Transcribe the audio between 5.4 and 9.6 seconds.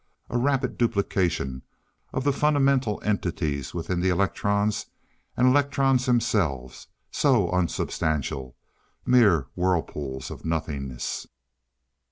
electrons themselves, so unsubstantial mere